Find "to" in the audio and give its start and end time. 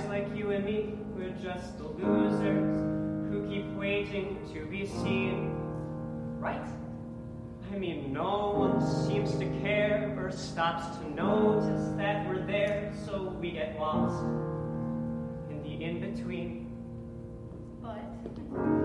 4.52-4.66, 9.36-9.46, 10.98-11.10